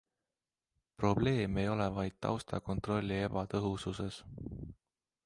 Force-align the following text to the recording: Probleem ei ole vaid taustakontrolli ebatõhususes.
Probleem 1.01 1.59
ei 1.63 1.67
ole 1.73 1.87
vaid 1.97 2.17
taustakontrolli 2.27 3.21
ebatõhususes. 3.27 4.19